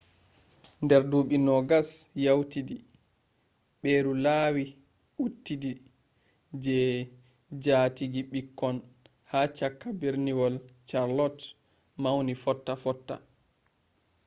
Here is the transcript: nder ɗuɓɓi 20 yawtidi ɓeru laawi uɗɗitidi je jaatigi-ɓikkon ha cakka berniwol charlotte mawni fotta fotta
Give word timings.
nder 0.83 1.01
ɗuɓɓi 1.11 1.35
20 1.47 1.87
yawtidi 2.23 2.75
ɓeru 3.81 4.11
laawi 4.25 4.63
uɗɗitidi 5.23 5.71
je 6.63 6.75
jaatigi-ɓikkon 7.63 8.75
ha 9.31 9.39
cakka 9.57 9.87
berniwol 9.99 10.55
charlotte 10.89 11.43
mawni 12.01 12.33
fotta 12.43 12.73
fotta 12.83 13.15